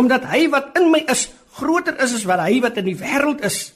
omdat 0.00 0.26
hy 0.32 0.46
wat 0.52 0.76
in 0.80 0.90
my 0.92 1.04
is 1.12 1.28
groter 1.54 1.96
is 2.02 2.16
as 2.18 2.26
wat 2.26 2.42
hy 2.42 2.58
wat 2.64 2.80
in 2.82 2.88
die 2.90 2.98
wêreld 2.98 3.44
is. 3.46 3.72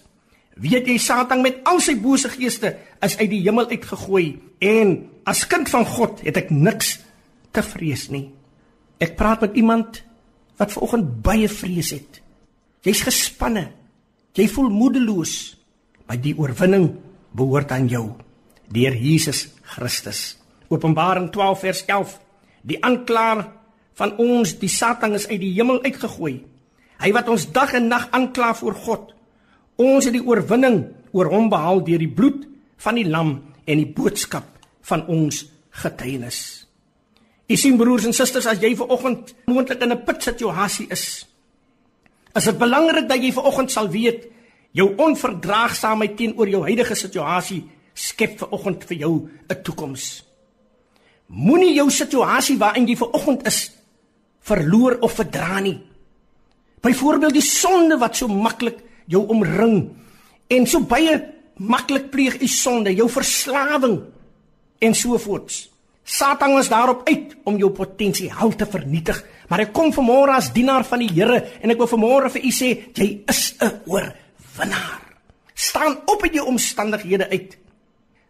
Weet 0.59 0.89
jy 0.91 0.97
Satan 0.99 1.43
met 1.45 1.63
al 1.69 1.79
sy 1.83 1.95
bose 2.03 2.31
geeste 2.33 2.75
is 3.05 3.15
uit 3.21 3.31
die 3.31 3.45
hemel 3.45 3.71
uitgegooi 3.71 4.41
en 4.59 4.97
as 5.29 5.47
kind 5.47 5.71
van 5.71 5.87
God 5.87 6.23
het 6.27 6.41
ek 6.41 6.51
niks 6.51 6.97
te 7.55 7.63
vrees 7.63 8.09
nie. 8.11 8.27
Ek 8.99 9.15
praat 9.19 9.45
met 9.47 9.55
iemand 9.55 10.01
wat 10.59 10.75
vanoggend 10.75 11.13
baie 11.23 11.47
vrees 11.51 11.93
het. 11.95 12.19
Jy's 12.83 13.05
gespanne. 13.07 13.69
Jy 14.35 14.49
voel 14.51 14.73
moedeloos. 14.75 15.35
Maar 16.09 16.19
die 16.23 16.35
oorwinning 16.39 16.89
behoort 17.37 17.73
aan 17.75 17.87
jou 17.91 18.09
deur 18.73 18.97
Jesus 18.97 19.47
Christus. 19.63 20.39
Openbaring 20.69 21.31
12 21.33 21.63
vers 21.63 21.85
11. 21.87 22.17
Die 22.69 22.81
aanklaer 22.85 23.47
van 23.99 24.17
ons, 24.21 24.57
die 24.59 24.71
Satan 24.71 25.15
is 25.15 25.29
uit 25.29 25.41
die 25.41 25.55
hemel 25.55 25.81
uitgegooi. 25.87 26.41
Hy 26.99 27.11
wat 27.15 27.31
ons 27.31 27.47
dag 27.55 27.73
en 27.79 27.89
nag 27.91 28.09
aankla 28.15 28.53
voor 28.59 28.75
God. 28.75 29.15
Ons 29.79 30.09
het 30.09 30.15
die 30.17 30.25
oorwinning 30.27 30.81
oor 31.15 31.31
hom 31.31 31.49
behaal 31.49 31.85
deur 31.87 32.03
die 32.03 32.11
bloed 32.11 32.43
van 32.83 32.99
die 32.99 33.07
lam 33.07 33.37
en 33.65 33.79
die 33.79 33.87
boodskap 33.87 34.47
van 34.89 35.05
ons 35.07 35.45
getuienis. 35.83 36.41
U 37.49 37.57
sien 37.57 37.79
broers 37.81 38.05
en 38.09 38.17
susters 38.17 38.49
as 38.51 38.61
jy 38.61 38.75
ver 38.77 38.91
oggend 38.93 39.35
moontlik 39.47 39.81
in 39.83 39.93
'n 39.93 40.05
put 40.05 40.23
situasie 40.23 40.87
is, 40.91 41.27
is 42.35 42.45
dit 42.45 42.59
belangrik 42.59 43.09
dat 43.09 43.23
jy 43.23 43.33
vanoggend 43.33 43.71
sal 43.71 43.89
weet 43.89 44.29
jou 44.73 44.95
onverdraagsaamheid 44.97 46.17
teenoor 46.17 46.49
jou 46.49 46.63
huidige 46.63 46.95
situasie 46.95 47.63
skep 47.95 48.39
vanoggend 48.39 48.85
vir 48.85 48.97
jou 48.97 49.29
'n 49.49 49.63
toekoms. 49.63 50.25
Moenie 51.27 51.75
jou 51.75 51.91
situasie 51.91 52.59
waarin 52.59 52.87
jy 52.87 52.97
vanoggend 52.97 53.47
is 53.47 53.71
verloor 54.41 54.99
of 55.01 55.13
verdra 55.13 55.61
nie. 55.61 55.81
Byvoorbeeld 56.81 57.33
die 57.33 57.43
sonde 57.43 57.99
wat 57.99 58.17
so 58.17 58.29
maklik 58.29 58.88
jou 59.09 59.25
omring 59.33 59.81
en 60.49 60.69
so 60.69 60.85
baie 60.85 61.17
maklik 61.59 62.11
pleeg 62.13 62.39
u 62.41 62.49
sonde, 62.49 62.95
jou 62.95 63.09
verslawing 63.11 63.99
en 64.79 64.95
so 64.95 65.19
voorts. 65.19 65.67
Satan 66.09 66.57
is 66.59 66.71
daarop 66.73 67.03
uit 67.09 67.35
om 67.45 67.59
jou 67.61 67.69
potensiaal 67.75 68.55
te 68.57 68.67
vernietig. 68.67 69.19
Maar 69.49 69.67
ek 69.67 69.75
kom 69.77 69.91
vanmôre 69.93 70.39
as 70.39 70.53
dienaar 70.55 70.87
van 70.89 71.03
die 71.05 71.11
Here 71.13 71.43
en 71.61 71.73
ek 71.75 71.81
wil 71.83 71.91
vanmôre 71.91 72.31
vir 72.33 72.47
u 72.49 72.53
sê 72.55 72.71
jy 72.97 73.09
is 73.29 73.55
'n 73.61 73.83
oorwinnaar. 73.85 75.03
Staan 75.55 75.99
op 76.07 76.23
uit 76.23 76.35
jou 76.35 76.47
omstandighede 76.47 77.29
uit. 77.29 77.59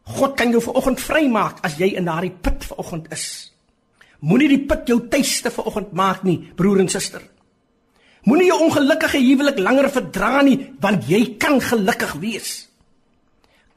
God 0.02 0.36
kan 0.36 0.50
jou 0.50 0.62
vanoggend 0.62 1.00
vrymaak 1.00 1.60
as 1.62 1.76
jy 1.76 1.94
in 1.94 2.04
daardie 2.04 2.32
put 2.32 2.64
vanoggend 2.64 3.12
is. 3.12 3.52
Moenie 4.20 4.48
die 4.48 4.66
put 4.66 4.88
jou 4.88 5.08
tuiste 5.08 5.50
vanoggend 5.50 5.92
maak 5.92 6.22
nie, 6.22 6.50
broer 6.56 6.80
en 6.80 6.88
suster. 6.88 7.22
Moenie 8.28 8.50
jou 8.50 8.58
ongelukkige 8.66 9.20
huwelik 9.22 9.60
langer 9.62 9.88
verdra 9.92 10.42
nie, 10.44 10.58
want 10.82 11.06
jy 11.08 11.22
kan 11.40 11.60
gelukkig 11.64 12.12
wees. 12.20 12.50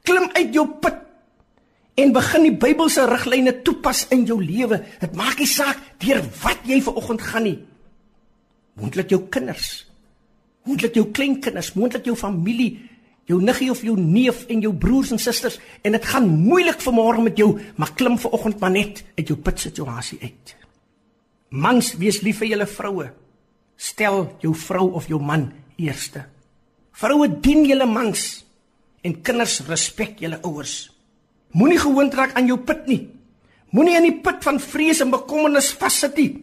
Klim 0.04 0.28
uit 0.34 0.52
jou 0.52 0.66
put 0.82 0.98
en 2.02 2.12
begin 2.12 2.46
die 2.48 2.56
Bybelse 2.56 3.06
riglyne 3.08 3.54
toepas 3.64 4.06
in 4.12 4.26
jou 4.28 4.40
lewe. 4.42 4.80
Dit 5.00 5.16
maak 5.16 5.40
nie 5.40 5.48
saak 5.48 5.80
deur 6.02 6.20
wat 6.42 6.66
jy 6.68 6.80
ver 6.84 6.98
oggend 7.00 7.24
gaan 7.24 7.46
nie. 7.48 7.58
Moontlik 8.80 9.12
jou 9.12 9.22
kinders. 9.32 9.86
Moontlik 10.66 10.96
jou 10.96 11.06
kleinkinders, 11.14 11.72
moontlik 11.76 12.06
jou 12.08 12.16
familie, 12.18 12.80
jou 13.30 13.38
niggie 13.42 13.70
of 13.70 13.82
jou 13.86 13.96
neef 13.98 14.44
en 14.50 14.60
jou 14.64 14.72
broers 14.74 15.12
en 15.14 15.20
susters 15.22 15.58
en 15.82 15.94
dit 15.94 16.10
gaan 16.12 16.28
moeilik 16.28 16.80
vanmôre 16.82 17.22
met 17.22 17.38
jou, 17.38 17.54
maar 17.76 17.94
klim 17.96 18.18
ver 18.18 18.34
oggend 18.36 18.60
maar 18.60 18.74
net 18.74 19.04
uit 19.16 19.28
jou 19.28 19.38
put 19.38 19.60
situasie 19.60 20.18
uit. 20.22 20.54
Mans, 21.52 21.92
wees 22.00 22.22
lief 22.24 22.40
vir 22.42 22.54
julle 22.54 22.66
vroue. 22.66 23.10
Stel 23.76 24.36
jou 24.40 24.54
vrou 24.54 24.92
of 24.92 25.08
jou 25.08 25.20
man 25.20 25.52
eerste. 25.76 26.24
Vroue 26.92 27.28
dien 27.40 27.64
julle 27.64 27.86
mans 27.86 28.44
en 29.02 29.22
kinders 29.22 29.60
respek 29.66 30.20
julle 30.22 30.38
ouers. 30.46 30.90
Moenie 31.52 31.80
gewoond 31.80 32.14
raak 32.14 32.36
aan 32.36 32.46
jou 32.48 32.58
put 32.58 32.86
nie. 32.86 33.08
Moenie 33.72 33.96
in 33.96 34.08
die 34.08 34.18
put 34.24 34.44
van 34.44 34.60
vrees 34.60 35.00
en 35.00 35.12
bekommernis 35.12 35.72
vassit 35.76 36.16
nie. 36.16 36.42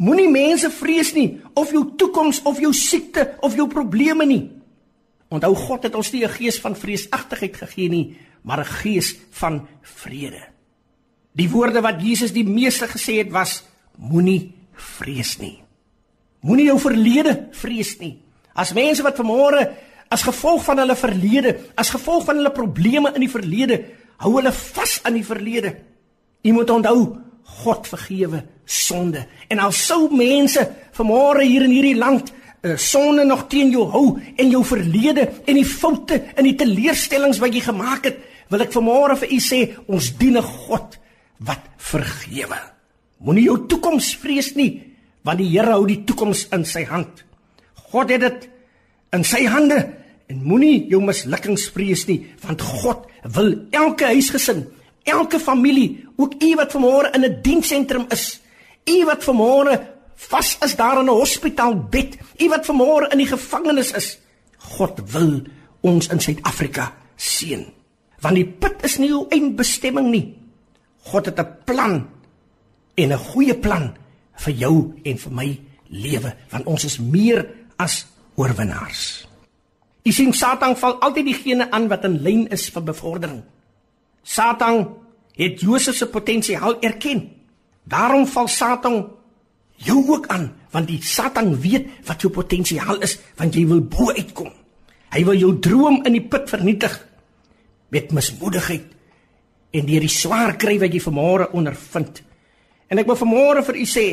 Moenie 0.00 0.30
mense 0.32 0.70
vrees 0.72 1.12
nie 1.12 1.42
of 1.60 1.72
jou 1.74 1.84
toekoms 2.00 2.40
of 2.48 2.60
jou 2.60 2.72
siekte 2.76 3.34
of 3.44 3.56
jou 3.56 3.68
probleme 3.68 4.24
nie. 4.26 4.46
Onthou 5.30 5.52
God 5.54 5.84
het 5.86 5.94
ons 5.94 6.12
nie 6.12 6.24
'n 6.24 6.36
gees 6.38 6.58
van 6.60 6.74
vreesagtigheid 6.74 7.56
gegee 7.56 7.88
nie, 7.88 8.16
maar 8.42 8.60
'n 8.60 8.74
gees 8.82 9.16
van 9.30 9.68
vrede. 9.82 10.42
Die 11.32 11.48
woorde 11.48 11.80
wat 11.80 12.02
Jesus 12.02 12.32
die 12.32 12.44
meeste 12.44 12.86
gesê 12.86 13.18
het 13.18 13.30
was: 13.30 13.62
Moenie 13.96 14.52
vrees 14.74 15.38
nie. 15.38 15.62
Moenie 16.40 16.70
jou 16.70 16.78
verlede 16.80 17.36
vrees 17.52 17.96
nie. 18.00 18.16
As 18.54 18.72
mense 18.76 19.04
wat 19.04 19.18
vanmôre 19.20 19.68
as 20.10 20.24
gevolg 20.26 20.64
van 20.66 20.80
hulle 20.82 20.96
verlede, 20.98 21.54
as 21.78 21.92
gevolg 21.94 22.24
van 22.26 22.40
hulle 22.40 22.50
probleme 22.50 23.12
in 23.14 23.22
die 23.22 23.30
verlede, 23.30 23.76
hou 24.24 24.34
hulle 24.40 24.50
vas 24.52 24.96
aan 25.06 25.14
die 25.20 25.26
verlede. 25.26 25.76
Jy 26.42 26.54
moet 26.56 26.72
onthou, 26.74 27.04
God 27.62 27.86
vergewe 27.90 28.42
sonde. 28.66 29.22
En 29.50 29.62
al 29.62 29.74
sou 29.74 30.08
mense 30.14 30.64
vanmôre 30.96 31.44
hier 31.46 31.66
in 31.66 31.74
hierdie 31.74 31.98
land 31.98 32.32
uh, 32.32 32.76
sonde 32.78 33.24
nog 33.26 33.46
teen 33.50 33.70
jou 33.74 33.86
hou 33.90 34.04
en 34.18 34.50
jou 34.50 34.64
verlede 34.66 35.28
en 35.46 35.58
die 35.58 35.66
foute 35.66 36.20
en 36.34 36.46
die 36.46 36.56
teleurstellings 36.58 37.40
wat 37.42 37.54
jy 37.54 37.62
gemaak 37.64 38.10
het, 38.10 38.20
wil 38.50 38.66
ek 38.66 38.74
vanmôre 38.74 39.16
vir 39.22 39.34
u 39.34 39.40
sê, 39.42 39.60
ons 39.86 40.10
dien 40.18 40.38
'n 40.38 40.42
God 40.42 40.98
wat 41.38 41.70
vergewe. 41.78 42.58
Moenie 43.22 43.46
jou 43.46 43.66
toekoms 43.66 44.14
vrees 44.16 44.54
nie, 44.54 44.89
want 45.24 45.38
die 45.38 45.50
Here 45.50 45.72
hou 45.72 45.86
die 45.86 46.02
toekoms 46.04 46.46
in 46.54 46.64
sy 46.64 46.84
hand. 46.88 47.24
God 47.90 48.10
het 48.10 48.20
dit 48.20 48.48
in 49.16 49.24
sy 49.26 49.44
hande 49.50 49.80
en 50.30 50.42
moenie 50.46 50.86
jou 50.90 51.00
mislukkings 51.02 51.68
vrees 51.74 52.06
nie, 52.06 52.22
want 52.44 52.62
God 52.62 53.08
wil 53.34 53.50
elke 53.74 54.12
huisgesin, 54.12 54.64
elke 55.04 55.40
familie, 55.42 56.06
ook 56.20 56.36
u 56.38 56.54
wat 56.56 56.72
vanmôre 56.76 57.10
in 57.14 57.24
'n 57.24 57.42
diensentrum 57.42 58.06
is, 58.10 58.40
u 58.86 59.04
wat 59.04 59.24
vanmôre 59.24 59.80
vas 60.16 60.56
is 60.62 60.76
daar 60.76 61.00
in 61.00 61.06
'n 61.06 61.20
hospitaalbed, 61.20 62.16
u 62.38 62.48
wat 62.48 62.66
vanmôre 62.66 63.10
in 63.12 63.18
die 63.18 63.26
gevangenis 63.26 63.92
is, 63.92 64.18
God 64.58 65.00
wil 65.12 65.42
ons 65.80 66.08
in 66.08 66.20
Suid-Afrika 66.20 66.92
seën. 67.16 67.66
Want 68.20 68.34
die 68.34 68.46
put 68.46 68.84
is 68.84 68.98
nie 68.98 69.08
jou 69.08 69.26
eindbestemming 69.28 70.10
nie. 70.10 70.34
God 71.04 71.26
het 71.26 71.38
'n 71.40 71.56
plan 71.64 72.08
en 72.94 73.12
'n 73.12 73.18
goeie 73.18 73.54
plan 73.54 73.96
vir 74.44 74.56
jou 74.64 74.76
en 75.04 75.18
vir 75.24 75.34
my 75.36 75.48
lewe, 75.90 76.32
want 76.52 76.68
ons 76.70 76.86
is 76.86 76.98
meer 77.02 77.42
as 77.80 78.04
oorwinnaars. 78.40 79.26
Jy 80.06 80.12
sien 80.16 80.32
Satan 80.36 80.76
val 80.80 80.96
altyd 81.04 81.28
diegene 81.28 81.68
aan 81.74 81.88
wat 81.90 82.06
in 82.08 82.20
lyn 82.24 82.46
is 82.54 82.68
vir 82.72 82.86
bevordering. 82.88 83.42
Satan 84.24 84.86
het 85.36 85.60
Josef 85.60 85.96
se 85.96 86.08
potensiaal 86.08 86.78
erken. 86.84 87.26
Daarom 87.84 88.26
val 88.26 88.48
Satan 88.48 89.02
jou 89.80 89.98
ook 90.08 90.26
aan, 90.32 90.50
want 90.72 90.88
die 90.88 91.00
Satan 91.04 91.54
weet 91.60 91.88
wat 92.08 92.22
jou 92.22 92.32
potensiaal 92.32 93.00
is, 93.04 93.18
want 93.36 93.56
jy 93.56 93.66
wil 93.68 93.80
bo 93.80 94.12
uitkom. 94.12 94.50
Hy 95.10 95.22
wil 95.26 95.38
jou 95.40 95.52
droom 95.58 96.02
in 96.06 96.16
die 96.16 96.26
put 96.30 96.48
vernietig 96.48 96.94
met 97.90 98.12
mismoedigheid 98.14 98.96
en 99.74 99.86
deur 99.86 100.04
die 100.04 100.12
swaar 100.12 100.56
kry 100.58 100.76
wat 100.82 100.94
jy 100.94 101.00
vanmôre 101.02 101.50
ondervind. 101.56 102.22
En 102.90 102.98
ek 102.98 103.08
wil 103.08 103.18
vanmôre 103.18 103.64
vir 103.66 103.78
u 103.80 103.86
sê, 103.86 104.06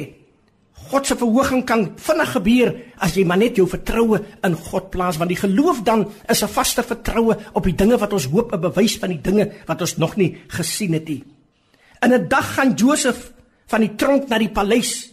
God 0.88 1.08
se 1.08 1.18
verhoging 1.20 1.66
kan 1.68 1.90
vinnig 2.00 2.30
gebeur 2.32 2.70
as 3.04 3.16
jy 3.18 3.26
maar 3.28 3.40
net 3.42 3.58
jou 3.60 3.68
vertroue 3.68 4.22
in 4.46 4.56
God 4.70 4.92
plaas 4.94 5.18
want 5.20 5.30
die 5.34 5.40
geloof 5.40 5.82
dan 5.84 6.06
is 6.30 6.44
'n 6.44 6.48
vaste 6.48 6.84
vertroue 6.84 7.36
op 7.54 7.64
die 7.64 7.76
dinge 7.76 7.98
wat 7.98 8.14
ons 8.14 8.30
hoop 8.32 8.54
'n 8.54 8.62
bewys 8.62 8.98
van 8.98 9.10
die 9.10 9.22
dinge 9.22 9.52
wat 9.66 9.82
ons 9.82 9.98
nog 9.98 10.16
nie 10.16 10.38
gesien 10.48 10.94
het 10.94 11.08
nie. 11.08 11.24
In 12.02 12.14
'n 12.14 12.28
dag 12.28 12.54
gaan 12.54 12.76
Josef 12.76 13.34
van 13.68 13.82
die 13.82 13.96
tronk 13.96 14.30
na 14.30 14.38
die 14.38 14.52
paleis. 14.52 15.12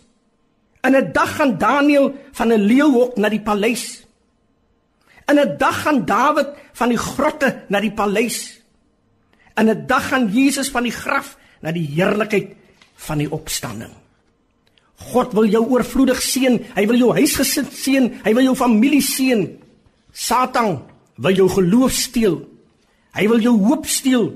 In 0.83 0.95
'n 0.95 1.13
dag 1.13 1.37
gaan 1.37 1.59
Daniël 1.59 2.15
van 2.33 2.53
'n 2.53 2.67
leeuhok 2.67 3.17
na 3.17 3.29
die 3.29 3.41
paleis. 3.41 4.05
In 5.27 5.39
'n 5.39 5.57
dag 5.59 5.83
gaan 5.83 6.05
Dawid 6.05 6.49
van 6.73 6.89
die 6.89 6.99
grotte 6.99 7.65
na 7.69 7.81
die 7.81 7.93
paleis. 7.93 8.61
In 9.57 9.69
'n 9.69 9.87
dag 9.87 10.09
gaan 10.09 10.29
Jesus 10.33 10.71
van 10.71 10.83
die 10.83 10.93
graf 10.93 11.37
na 11.61 11.73
die 11.73 11.87
heerlikheid 11.87 12.55
van 12.95 13.19
die 13.19 13.31
opstanding. 13.31 14.04
God 14.99 15.35
wil 15.35 15.49
jou 15.51 15.63
oorvloedig 15.75 16.23
seën. 16.23 16.59
Hy 16.77 16.87
wil 16.87 16.99
jou 16.99 17.13
huisgesin 17.17 17.67
seën. 17.71 18.09
Hy 18.25 18.33
wil 18.35 18.49
jou 18.51 18.57
familie 18.59 19.03
seën. 19.03 19.47
Satan 20.13 20.79
wil 21.23 21.37
jou 21.37 21.49
geloof 21.51 21.93
steel. 21.93 22.41
Hy 23.15 23.27
wil 23.31 23.43
jou 23.43 23.55
hoop 23.67 23.87
steel. 23.87 24.33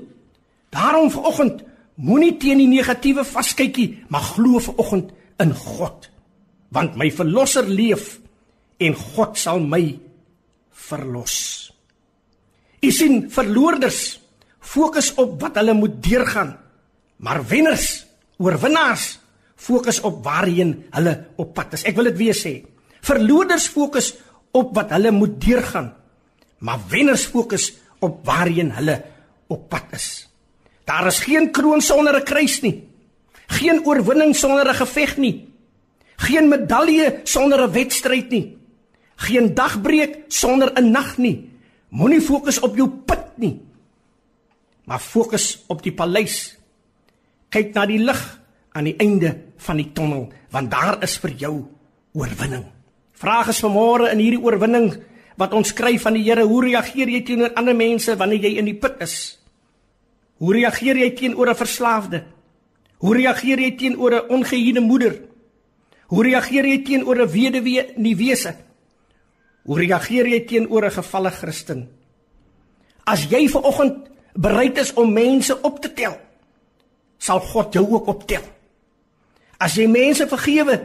Daarom 0.71 1.09
vanoggend 1.11 1.63
moenie 1.99 2.35
teen 2.39 2.61
die 2.61 2.69
negatiewe 2.69 3.25
vaskykie, 3.27 4.05
maar 4.07 4.23
glo 4.35 4.61
vanoggend 4.63 5.11
in 5.39 5.53
God. 5.55 6.07
Want 6.71 6.95
my 6.99 7.09
verlosser 7.11 7.67
leef 7.67 8.19
en 8.79 8.95
God 8.95 9.37
sal 9.37 9.59
my 9.59 9.83
verlos. 10.87 11.35
U 12.79 12.91
sien, 12.95 13.25
verloorders 13.31 14.19
fokus 14.59 15.11
op 15.19 15.39
wat 15.41 15.57
hulle 15.59 15.73
moet 15.75 15.97
deurgaan, 16.03 16.53
maar 17.25 17.41
wenners, 17.47 18.05
oorwinnaars 18.39 19.18
fokus 19.59 19.99
op 20.07 20.23
waarheen 20.23 20.73
hulle 20.95 21.13
op 21.35 21.53
pad 21.57 21.75
is. 21.75 21.83
Ek 21.87 21.97
wil 21.99 22.09
dit 22.11 22.19
weer 22.19 22.37
sê. 22.37 22.53
Verloders 23.03 23.67
fokus 23.71 24.13
op 24.55 24.71
wat 24.75 24.93
hulle 24.95 25.11
moet 25.13 25.35
deurgaan, 25.43 25.91
maar 26.65 26.81
wenners 26.89 27.27
fokus 27.29 27.73
op 28.03 28.23
waarheen 28.27 28.71
hulle 28.77 28.97
op 29.51 29.67
pad 29.69 29.95
is. 29.97 30.07
Daar 30.87 31.07
is 31.11 31.19
geen 31.21 31.51
kroon 31.51 31.81
sonder 31.81 32.15
'n 32.15 32.23
kruis 32.23 32.61
nie. 32.61 32.87
Geen 33.47 33.85
oorwinning 33.85 34.35
sonder 34.35 34.67
'n 34.69 34.75
geveg 34.75 35.17
nie. 35.17 35.47
Geen 36.15 36.47
medalje 36.49 37.19
sonder 37.23 37.59
'n 37.63 37.71
wedstryd 37.71 38.29
nie. 38.29 38.57
Geen 39.15 39.53
dagbreek 39.53 40.17
sonder 40.27 40.71
'n 40.73 40.91
nag 40.91 41.17
nie. 41.17 41.49
Moenie 41.89 42.21
fokus 42.21 42.59
op 42.59 42.75
jou 42.75 42.89
put 42.89 43.37
nie. 43.37 43.61
Maar 44.85 44.99
fokus 44.99 45.63
op 45.67 45.83
die 45.83 45.93
paleis. 45.93 46.57
Kyk 47.49 47.73
na 47.73 47.85
die 47.85 47.99
lig 47.99 48.38
aan 48.73 48.83
die 48.83 48.95
einde 48.97 49.35
van 49.57 49.77
die 49.77 49.91
tonnel, 49.93 50.29
want 50.51 50.71
daar 50.71 51.03
is 51.03 51.17
vir 51.17 51.31
jou 51.37 51.55
oorwinning. 52.13 52.65
Vraag 53.19 53.49
is 53.51 53.61
vanmôre 53.63 54.11
in 54.13 54.21
hierdie 54.21 54.41
oorwinning 54.41 54.93
wat 55.39 55.53
ons 55.55 55.73
kry 55.73 55.97
van 55.99 56.15
die 56.15 56.23
Here, 56.23 56.43
hoe 56.43 56.63
reageer 56.65 57.09
jy 57.09 57.21
teenoor 57.23 57.53
ander 57.55 57.75
mense 57.75 58.15
wanneer 58.19 58.43
jy 58.43 58.57
in 58.59 58.65
die 58.65 58.77
put 58.79 58.99
is? 59.03 59.39
Hoe 60.39 60.53
reageer 60.55 60.97
jy 60.97 61.09
teenoor 61.15 61.49
'n 61.49 61.55
verslaafde? 61.55 62.23
Hoe 62.99 63.15
reageer 63.15 63.59
jy 63.59 63.71
teenoor 63.75 64.13
'n 64.13 64.29
ongehuide 64.29 64.79
moeder? 64.79 65.19
Hoe 66.07 66.23
reageer 66.23 66.65
jy 66.65 66.83
teenoor 66.83 67.21
'n 67.21 67.31
weduwee 67.31 67.93
nie 67.95 68.15
wese? 68.15 68.55
Hoe 69.63 69.77
reageer 69.77 70.27
jy 70.27 70.39
teenoor 70.45 70.85
'n 70.85 70.91
gevalle 70.91 71.31
Christen? 71.31 71.89
As 73.05 73.27
jy 73.29 73.47
ver 73.49 73.61
oggend 73.61 74.09
bereid 74.33 74.77
is 74.77 74.93
om 74.93 75.13
mense 75.13 75.61
op 75.61 75.81
te 75.81 75.93
tel, 75.93 76.17
sal 77.17 77.39
God 77.39 77.73
jou 77.73 77.85
ook 77.91 78.07
optel. 78.07 78.41
As 79.59 79.75
jy 79.75 79.89
mense 79.91 80.27
vergewe, 80.29 80.77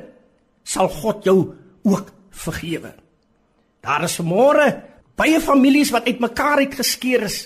sal 0.66 0.90
God 0.90 1.24
jou 1.24 1.38
ook 1.86 2.10
vergewe. 2.34 2.94
Daar 3.84 4.06
is 4.08 4.18
môre 4.24 4.66
baie 5.14 5.38
families 5.40 5.92
wat 5.94 6.08
uitmekaar 6.08 6.64
het 6.64 6.74
geskeur 6.80 7.26
is 7.28 7.44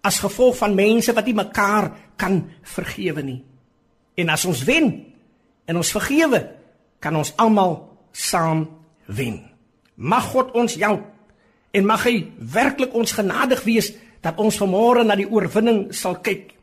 as 0.00 0.22
gevolg 0.22 0.56
van 0.56 0.74
mense 0.74 1.12
wat 1.12 1.26
nie 1.28 1.36
mekaar 1.36 1.90
kan 2.16 2.40
vergewe 2.64 3.22
nie. 3.24 3.40
En 4.16 4.32
as 4.32 4.46
ons 4.48 4.62
wen 4.64 4.88
en 5.68 5.76
ons 5.76 5.92
vergewe, 5.92 6.40
kan 7.00 7.16
ons 7.16 7.32
almal 7.36 7.76
saam 8.12 8.64
wen. 9.06 9.40
Mag 9.96 10.30
God 10.32 10.54
ons 10.56 10.78
help 10.80 11.04
en 11.76 11.86
mag 11.86 12.06
hy 12.08 12.14
werklik 12.38 12.94
ons 12.96 13.12
genadig 13.12 13.60
wees 13.66 13.92
dat 14.24 14.40
ons 14.40 14.56
vanmôre 14.60 15.04
na 15.04 15.16
die 15.16 15.28
oorwinning 15.28 15.90
sal 15.96 16.18
kyk. 16.24 16.54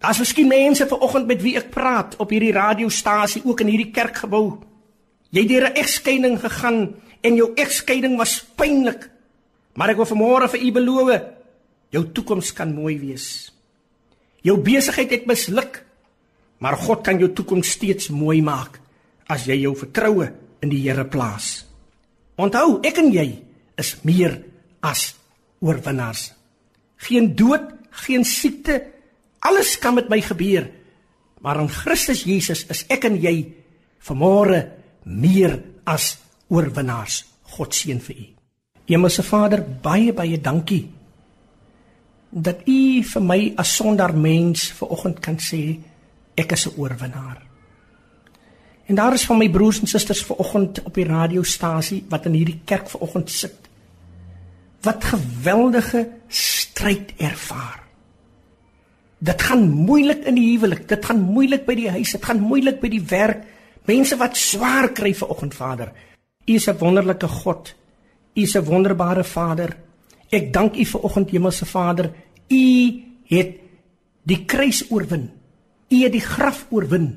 Daar's 0.00 0.18
miskien 0.18 0.48
mense 0.48 0.86
vanoggend 0.88 1.28
met 1.28 1.42
wie 1.44 1.58
ek 1.60 1.68
praat 1.74 2.16
op 2.16 2.30
hierdie 2.32 2.54
radiostasie 2.56 3.42
ook 3.44 3.60
in 3.60 3.72
hierdie 3.72 3.92
kerkgebou. 3.92 4.60
Jy 5.30 5.44
het 5.44 5.48
deur 5.48 5.68
'n 5.68 5.76
egskeiding 5.76 6.40
gegaan 6.40 6.94
en 7.20 7.34
jou 7.36 7.52
egskeiding 7.54 8.16
was 8.16 8.40
pynlik. 8.56 9.10
Maar 9.74 9.90
ek 9.90 9.96
wil 9.96 10.06
vanmôre 10.06 10.48
vir 10.48 10.60
u 10.60 10.72
beloof, 10.72 11.22
jou 11.90 12.04
toekoms 12.12 12.52
kan 12.52 12.74
mooi 12.74 12.98
wees. 12.98 13.52
Jou 14.42 14.56
besigheid 14.58 15.10
het 15.10 15.26
misluk, 15.26 15.84
maar 16.58 16.76
God 16.76 17.02
kan 17.02 17.18
jou 17.18 17.32
toekoms 17.32 17.70
steeds 17.70 18.08
mooi 18.08 18.42
maak 18.42 18.80
as 19.26 19.44
jy 19.46 19.60
jou 19.60 19.76
vertroue 19.76 20.32
in 20.60 20.68
die 20.68 20.80
Here 20.80 21.04
plaas. 21.04 21.66
Onthou, 22.36 22.80
ek 22.82 22.98
en 22.98 23.12
jy 23.12 23.42
is 23.76 23.96
meer 24.02 24.42
as 24.80 25.14
oorwinnaars. 25.60 26.32
Geen 26.96 27.34
dood, 27.36 27.70
geen 27.90 28.24
siekte, 28.24 28.80
Alles 29.40 29.78
kan 29.78 29.94
met 29.94 30.08
my 30.08 30.20
gebeur, 30.20 30.68
maar 31.40 31.60
in 31.60 31.68
Christus 31.68 32.24
Jesus 32.28 32.66
is 32.68 32.84
ek 32.88 33.04
en 33.08 33.16
jy 33.16 33.34
vanmôre 34.04 34.66
meer 35.04 35.56
as 35.84 36.18
oorwinnaars. 36.48 37.24
God 37.56 37.74
seën 37.74 38.00
vir 38.00 38.16
u. 38.16 38.26
Hemelse 38.90 39.22
Vader, 39.22 39.62
baie 39.82 40.12
baie 40.12 40.38
dankie 40.40 40.88
dat 42.30 42.62
u 42.66 43.02
vir 43.02 43.22
my 43.22 43.38
as 43.58 43.72
sondaar 43.74 44.14
mens 44.14 44.68
vanoggend 44.78 45.18
kan 45.20 45.38
sê 45.42 45.80
ek 46.38 46.52
is 46.52 46.66
'n 46.66 46.78
oorwinnaar. 46.78 47.42
En 48.86 48.94
daar 48.94 49.12
is 49.14 49.24
van 49.24 49.38
my 49.38 49.50
broers 49.50 49.80
en 49.80 49.86
susters 49.86 50.22
vanoggend 50.22 50.82
op 50.82 50.94
die 50.94 51.04
radiostasie 51.04 52.04
wat 52.08 52.26
in 52.26 52.32
hierdie 52.32 52.60
kerk 52.64 52.88
vanoggend 52.88 53.30
sit. 53.30 53.68
Wat 54.82 55.04
geweldige 55.04 56.08
stryd 56.28 57.12
ervaar. 57.16 57.79
Dit 59.20 59.42
gaan 59.42 59.68
moeilik 59.68 60.24
in 60.24 60.34
die 60.34 60.46
huwelik, 60.54 60.88
dit 60.88 61.04
gaan 61.04 61.20
moeilik 61.20 61.66
by 61.66 61.74
die 61.76 61.90
huis, 61.90 62.12
dit 62.16 62.24
gaan 62.24 62.40
moeilik 62.40 62.80
by 62.80 62.88
die 62.88 63.02
werk. 63.10 63.44
Mense 63.88 64.16
wat 64.16 64.36
swaar 64.36 64.90
kry 64.96 65.12
vir 65.14 65.28
oggend 65.28 65.54
Vader. 65.54 65.92
U 66.46 66.54
is 66.54 66.68
'n 66.68 66.78
wonderlike 66.78 67.28
God. 67.28 67.74
U 68.34 68.40
is 68.40 68.56
'n 68.56 68.64
wonderbare 68.64 69.24
Vader 69.24 69.76
Ek 70.30 70.52
dank 70.54 70.78
U 70.78 70.84
vir 70.86 71.06
oggend 71.06 71.32
Hemelse 71.34 71.66
Vader. 71.66 72.12
U 72.50 72.64
het 73.30 73.56
die 74.30 74.38
kruis 74.46 74.84
oorwin. 74.90 75.26
U 75.90 76.02
het 76.04 76.14
die 76.14 76.22
graf 76.22 76.66
oorwin. 76.70 77.16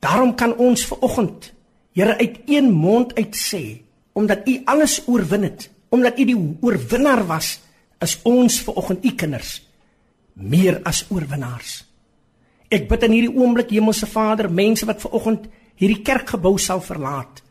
Daarom 0.00 0.34
kan 0.34 0.56
ons 0.56 0.86
ver 0.88 1.00
oggend 1.00 1.52
Here 1.92 2.16
uit 2.16 2.38
een 2.48 2.70
mond 2.72 3.12
uit 3.18 3.36
sê 3.36 3.82
omdat 4.16 4.48
U 4.48 4.54
alles 4.64 5.02
oorwin 5.08 5.42
het, 5.44 5.70
omdat 5.88 6.18
U 6.18 6.24
die 6.24 6.36
oorwinnaar 6.60 7.26
was, 7.28 7.60
is 8.00 8.18
ons 8.28 8.58
ver 8.64 8.76
oggend 8.80 9.04
U 9.04 9.12
kinders 9.16 9.60
meer 10.34 10.80
as 10.88 11.04
oorwinnaars. 11.10 11.82
Ek 12.72 12.88
bid 12.88 13.04
in 13.04 13.16
hierdie 13.16 13.34
oomblik 13.36 13.72
Hemelse 13.74 14.08
Vader, 14.08 14.48
mense 14.48 14.86
wat 14.88 15.02
ver 15.02 15.16
oggend 15.18 15.48
hierdie 15.80 16.00
kerkgebou 16.04 16.56
sal 16.60 16.80
verlaat. 16.84 17.42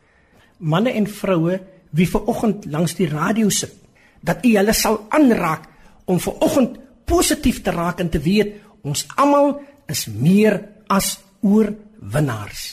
Manne 0.58 0.94
en 0.98 1.06
vroue 1.06 1.60
wie 1.92 2.08
ver 2.08 2.26
oggend 2.30 2.66
langs 2.72 2.96
die 2.98 3.08
radio 3.10 3.50
sit, 3.52 3.74
dat 4.22 4.44
U 4.46 4.54
hulle 4.56 4.74
sal 4.74 5.02
aanraak 5.14 5.68
om 6.10 6.18
ver 6.22 6.38
oggend 6.42 6.78
positief 7.06 7.62
te 7.62 7.74
raak 7.74 8.00
en 8.00 8.10
te 8.10 8.22
weet 8.22 8.58
ons 8.82 9.04
almal 9.20 9.60
is 9.90 10.06
meer 10.08 10.58
as 10.90 11.18
oorwinnaars. 11.42 12.64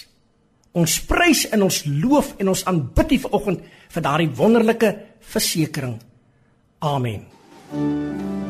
Ons 0.80 1.00
prys 1.10 1.45
en 1.54 1.65
ons 1.65 1.82
loof 1.86 2.36
en 2.39 2.54
ons 2.54 2.65
aanbid 2.72 3.17
U 3.17 3.24
vanoggend 3.28 3.65
vir 3.89 4.06
daardie 4.06 4.30
wonderlike 4.38 4.93
versekering. 5.34 5.98
Amen. 6.80 7.26
Kom 7.69 8.49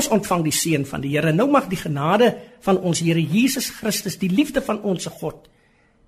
ons 0.00 0.10
ontvang 0.16 0.46
die 0.46 0.54
seën 0.54 0.86
van 0.88 1.02
die 1.04 1.12
Here. 1.12 1.32
Nou 1.36 1.48
mag 1.52 1.68
die 1.68 1.78
genade 1.80 2.32
van 2.64 2.80
ons 2.80 3.02
Here 3.04 3.20
Jesus 3.20 3.70
Christus, 3.80 4.18
die 4.20 4.32
liefde 4.32 4.62
van 4.64 4.80
ons 4.82 5.08
God, 5.20 5.48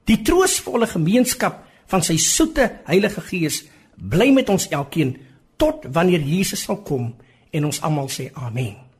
die 0.08 0.22
troostvolle 0.24 0.88
gemeenskap 0.90 1.62
van 1.92 2.04
sy 2.04 2.16
soete 2.20 2.68
Heilige 2.88 3.22
Gees 3.28 3.62
bly 3.96 4.30
met 4.34 4.48
ons 4.50 4.70
elkeen 4.72 5.16
tot 5.60 5.84
wanneer 5.92 6.24
Jesus 6.24 6.64
sal 6.66 6.80
kom 6.86 7.12
en 7.52 7.68
ons 7.68 7.82
almal 7.84 8.08
sê 8.10 8.30
amen. 8.34 8.91